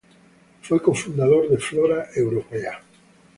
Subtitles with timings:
[0.63, 2.81] Fue cofundador de Flora Europaea.